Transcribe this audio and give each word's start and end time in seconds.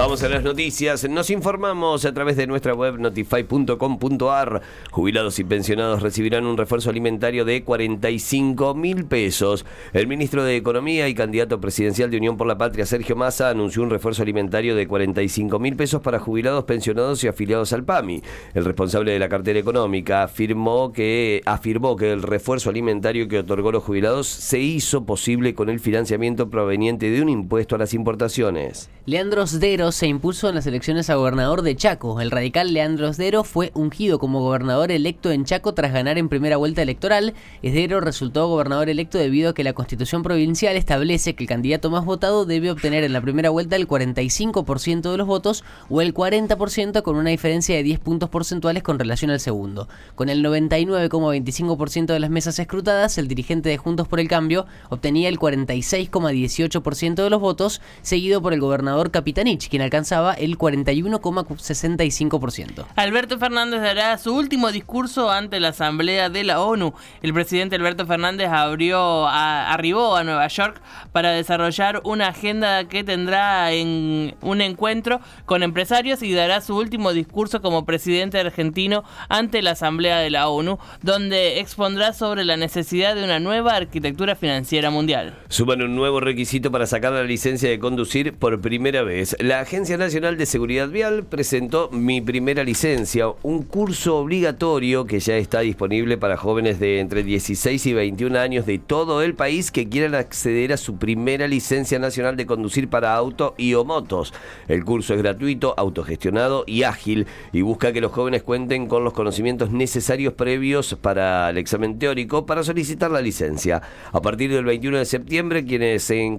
Vamos 0.00 0.22
a 0.22 0.30
las 0.30 0.42
noticias. 0.42 1.06
Nos 1.10 1.28
informamos 1.28 2.06
a 2.06 2.14
través 2.14 2.34
de 2.38 2.46
nuestra 2.46 2.72
web 2.72 2.98
notify.com.ar. 2.98 4.62
Jubilados 4.90 5.38
y 5.38 5.44
pensionados 5.44 6.00
recibirán 6.00 6.46
un 6.46 6.56
refuerzo 6.56 6.88
alimentario 6.88 7.44
de 7.44 7.62
45 7.64 8.74
mil 8.74 9.04
pesos. 9.04 9.66
El 9.92 10.06
ministro 10.06 10.42
de 10.42 10.56
Economía 10.56 11.06
y 11.06 11.14
candidato 11.14 11.60
presidencial 11.60 12.10
de 12.10 12.16
Unión 12.16 12.38
por 12.38 12.46
la 12.46 12.56
Patria, 12.56 12.86
Sergio 12.86 13.14
Massa, 13.14 13.50
anunció 13.50 13.82
un 13.82 13.90
refuerzo 13.90 14.22
alimentario 14.22 14.74
de 14.74 14.88
45 14.88 15.58
mil 15.58 15.76
pesos 15.76 16.00
para 16.00 16.18
jubilados, 16.18 16.64
pensionados 16.64 17.22
y 17.22 17.28
afiliados 17.28 17.74
al 17.74 17.84
PAMI. 17.84 18.22
El 18.54 18.64
responsable 18.64 19.12
de 19.12 19.18
la 19.18 19.28
cartera 19.28 19.58
económica 19.58 20.22
afirmó 20.22 20.94
que, 20.94 21.42
afirmó 21.44 21.96
que 21.96 22.10
el 22.10 22.22
refuerzo 22.22 22.70
alimentario 22.70 23.28
que 23.28 23.40
otorgó 23.40 23.70
los 23.70 23.84
jubilados 23.84 24.28
se 24.28 24.60
hizo 24.60 25.04
posible 25.04 25.54
con 25.54 25.68
el 25.68 25.78
financiamiento 25.78 26.48
proveniente 26.48 27.10
de 27.10 27.20
un 27.20 27.28
impuesto 27.28 27.74
a 27.74 27.78
las 27.78 27.92
importaciones. 27.92 28.88
Leandro 29.04 29.42
Se 29.90 30.06
impuso 30.06 30.48
en 30.48 30.54
las 30.54 30.66
elecciones 30.66 31.10
a 31.10 31.16
gobernador 31.16 31.62
de 31.62 31.74
Chaco. 31.74 32.20
El 32.20 32.30
radical 32.30 32.72
Leandro 32.72 33.08
Esdero 33.08 33.42
fue 33.42 33.72
ungido 33.74 34.18
como 34.18 34.40
gobernador 34.40 34.92
electo 34.92 35.32
en 35.32 35.44
Chaco 35.44 35.74
tras 35.74 35.92
ganar 35.92 36.16
en 36.16 36.28
primera 36.28 36.56
vuelta 36.58 36.82
electoral. 36.82 37.34
Esdero 37.62 38.00
resultó 38.00 38.46
gobernador 38.46 38.88
electo 38.88 39.18
debido 39.18 39.50
a 39.50 39.54
que 39.54 39.64
la 39.64 39.72
constitución 39.72 40.22
provincial 40.22 40.76
establece 40.76 41.34
que 41.34 41.44
el 41.44 41.48
candidato 41.48 41.90
más 41.90 42.04
votado 42.04 42.44
debe 42.44 42.70
obtener 42.70 43.02
en 43.02 43.12
la 43.12 43.20
primera 43.20 43.50
vuelta 43.50 43.74
el 43.74 43.88
45% 43.88 45.10
de 45.10 45.16
los 45.16 45.26
votos 45.26 45.64
o 45.88 46.00
el 46.00 46.14
40% 46.14 47.02
con 47.02 47.16
una 47.16 47.30
diferencia 47.30 47.74
de 47.74 47.82
10 47.82 47.98
puntos 47.98 48.28
porcentuales 48.28 48.82
con 48.82 48.98
relación 48.98 49.30
al 49.32 49.40
segundo. 49.40 49.88
Con 50.14 50.28
el 50.28 50.44
99,25% 50.44 52.06
de 52.06 52.20
las 52.20 52.30
mesas 52.30 52.58
escrutadas, 52.58 53.18
el 53.18 53.28
dirigente 53.28 53.68
de 53.68 53.78
Juntos 53.78 54.06
por 54.06 54.20
el 54.20 54.28
Cambio 54.28 54.66
obtenía 54.88 55.28
el 55.28 55.38
46,18% 55.38 57.14
de 57.14 57.30
los 57.30 57.40
votos, 57.40 57.80
seguido 58.02 58.40
por 58.40 58.52
el 58.52 58.60
gobernador 58.60 59.10
Capitanich, 59.10 59.68
quien 59.70 59.82
alcanzaba 59.82 60.34
el 60.34 60.58
41,65%. 60.58 62.84
Alberto 62.96 63.38
Fernández 63.38 63.80
dará 63.80 64.18
su 64.18 64.34
último 64.34 64.72
discurso 64.72 65.30
ante 65.30 65.60
la 65.60 65.68
Asamblea 65.68 66.28
de 66.28 66.42
la 66.44 66.60
ONU. 66.60 66.92
El 67.22 67.32
presidente 67.32 67.76
Alberto 67.76 68.04
Fernández 68.04 68.48
abrió 68.48 69.26
arribó 69.26 70.16
a 70.16 70.24
Nueva 70.24 70.48
York 70.48 70.82
para 71.12 71.30
desarrollar 71.30 72.02
una 72.04 72.28
agenda 72.28 72.88
que 72.88 73.04
tendrá 73.04 73.72
en 73.72 74.34
un 74.42 74.60
encuentro 74.60 75.20
con 75.46 75.62
empresarios 75.62 76.22
y 76.22 76.34
dará 76.34 76.60
su 76.60 76.76
último 76.76 77.12
discurso 77.12 77.62
como 77.62 77.84
presidente 77.84 78.38
argentino 78.38 79.04
ante 79.28 79.62
la 79.62 79.70
Asamblea 79.72 80.18
de 80.18 80.30
la 80.30 80.48
ONU, 80.48 80.78
donde 81.02 81.60
expondrá 81.60 82.12
sobre 82.12 82.44
la 82.44 82.56
necesidad 82.56 83.14
de 83.14 83.24
una 83.24 83.38
nueva 83.38 83.76
arquitectura 83.76 84.34
financiera 84.34 84.90
mundial. 84.90 85.36
Suman 85.48 85.82
un 85.82 85.94
nuevo 85.94 86.18
requisito 86.20 86.72
para 86.72 86.86
sacar 86.86 87.12
la 87.12 87.22
licencia 87.22 87.70
de 87.70 87.78
conducir 87.78 88.34
por 88.34 88.60
primera 88.60 89.02
vez. 89.02 89.36
La 89.38 89.59
Agencia 89.60 89.98
Nacional 89.98 90.38
de 90.38 90.46
Seguridad 90.46 90.88
Vial 90.88 91.24
presentó 91.24 91.90
Mi 91.92 92.22
Primera 92.22 92.64
Licencia, 92.64 93.26
un 93.42 93.62
curso 93.62 94.16
obligatorio 94.16 95.04
que 95.04 95.20
ya 95.20 95.36
está 95.36 95.60
disponible 95.60 96.16
para 96.16 96.38
jóvenes 96.38 96.80
de 96.80 96.98
entre 96.98 97.22
16 97.22 97.84
y 97.84 97.92
21 97.92 98.38
años 98.38 98.64
de 98.64 98.78
todo 98.78 99.20
el 99.20 99.34
país 99.34 99.70
que 99.70 99.86
quieran 99.88 100.14
acceder 100.14 100.72
a 100.72 100.78
su 100.78 100.96
primera 100.96 101.46
licencia 101.46 101.98
nacional 101.98 102.38
de 102.38 102.46
conducir 102.46 102.88
para 102.88 103.14
auto 103.14 103.54
y 103.58 103.74
o 103.74 103.84
motos. 103.84 104.32
El 104.66 104.82
curso 104.84 105.12
es 105.12 105.20
gratuito, 105.20 105.74
autogestionado 105.76 106.64
y 106.66 106.84
ágil 106.84 107.26
y 107.52 107.60
busca 107.60 107.92
que 107.92 108.00
los 108.00 108.12
jóvenes 108.12 108.42
cuenten 108.42 108.86
con 108.86 109.04
los 109.04 109.12
conocimientos 109.12 109.70
necesarios 109.70 110.32
previos 110.32 110.96
para 111.02 111.50
el 111.50 111.58
examen 111.58 111.98
teórico 111.98 112.46
para 112.46 112.64
solicitar 112.64 113.10
la 113.10 113.20
licencia. 113.20 113.82
A 114.10 114.22
partir 114.22 114.50
del 114.50 114.64
21 114.64 114.98
de 114.98 115.04
septiembre, 115.04 115.66
quienes, 115.66 116.02
se 116.04 116.38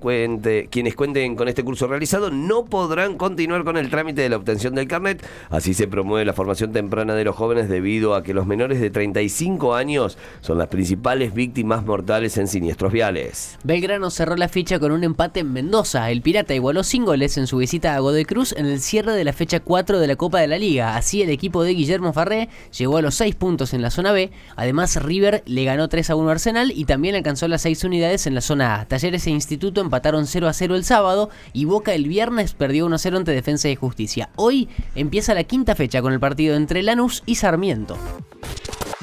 quienes 0.71 0.95
cuenten 0.95 1.35
con 1.35 1.47
este 1.47 1.63
curso 1.63 1.85
realizado 1.85 2.31
no 2.31 2.65
podrán 2.65 3.10
continuar 3.17 3.63
con 3.63 3.77
el 3.77 3.89
trámite 3.89 4.21
de 4.21 4.29
la 4.29 4.37
obtención 4.37 4.75
del 4.75 4.87
carnet. 4.87 5.25
Así 5.49 5.73
se 5.73 5.87
promueve 5.87 6.25
la 6.25 6.33
formación 6.33 6.71
temprana 6.71 7.15
de 7.15 7.23
los 7.23 7.35
jóvenes 7.35 7.69
debido 7.69 8.15
a 8.15 8.23
que 8.23 8.33
los 8.33 8.45
menores 8.45 8.79
de 8.79 8.89
35 8.89 9.75
años 9.75 10.17
son 10.41 10.57
las 10.57 10.67
principales 10.67 11.33
víctimas 11.33 11.85
mortales 11.85 12.37
en 12.37 12.47
siniestros 12.47 12.91
viales. 12.91 13.57
Belgrano 13.63 14.09
cerró 14.09 14.35
la 14.35 14.47
ficha 14.47 14.79
con 14.79 14.91
un 14.91 15.03
empate 15.03 15.41
en 15.41 15.53
Mendoza. 15.53 16.09
El 16.11 16.21
Pirata 16.21 16.53
igualó 16.53 16.83
sin 16.83 17.05
goles 17.05 17.37
en 17.37 17.47
su 17.47 17.57
visita 17.57 17.95
a 17.95 17.99
Godoy 17.99 18.25
Cruz 18.25 18.53
en 18.57 18.65
el 18.65 18.79
cierre 18.79 19.13
de 19.13 19.23
la 19.23 19.33
fecha 19.33 19.59
4 19.59 19.99
de 19.99 20.07
la 20.07 20.15
Copa 20.15 20.39
de 20.39 20.47
la 20.47 20.57
Liga. 20.57 20.95
Así 20.95 21.21
el 21.21 21.29
equipo 21.29 21.63
de 21.63 21.73
Guillermo 21.73 22.13
Farré 22.13 22.49
llegó 22.77 22.97
a 22.97 23.01
los 23.01 23.15
6 23.15 23.35
puntos 23.35 23.73
en 23.73 23.81
la 23.81 23.91
zona 23.91 24.11
B. 24.11 24.31
Además, 24.55 25.01
River 25.01 25.43
le 25.45 25.63
ganó 25.63 25.89
3 25.89 26.09
a 26.09 26.15
1 26.15 26.29
a 26.29 26.31
Arsenal 26.31 26.71
y 26.75 26.85
también 26.85 27.15
alcanzó 27.15 27.47
las 27.47 27.61
6 27.61 27.83
unidades 27.83 28.27
en 28.27 28.35
la 28.35 28.41
zona 28.41 28.81
A. 28.81 28.85
Talleres 28.85 29.27
e 29.27 29.31
Instituto 29.31 29.81
empataron 29.81 30.27
0 30.27 30.47
a 30.47 30.53
0 30.53 30.75
el 30.75 30.83
sábado 30.83 31.29
y 31.53 31.65
Boca 31.65 31.93
el 31.93 32.07
viernes 32.07 32.53
perdió 32.53 32.85
1 32.85 32.95
0 33.01 33.17
ante 33.17 33.31
Defensa 33.31 33.67
y 33.69 33.75
Justicia. 33.75 34.29
Hoy 34.35 34.69
empieza 34.95 35.33
la 35.33 35.43
quinta 35.43 35.75
fecha 35.75 36.01
con 36.01 36.13
el 36.13 36.19
partido 36.19 36.55
entre 36.55 36.83
Lanús 36.83 37.23
y 37.25 37.35
Sarmiento. 37.35 37.97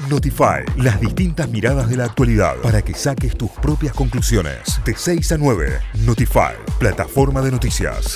Notify, 0.09 0.63
las 0.77 0.99
distintas 1.01 1.49
miradas 1.49 1.89
de 1.89 1.97
la 1.97 2.05
actualidad 2.05 2.55
para 2.63 2.81
que 2.81 2.93
saques 2.93 3.37
tus 3.37 3.51
propias 3.51 3.93
conclusiones. 3.93 4.79
De 4.85 4.95
6 4.95 5.33
a 5.33 5.37
9, 5.37 5.79
Notify, 6.05 6.53
plataforma 6.79 7.41
de 7.41 7.51
noticias. 7.51 8.15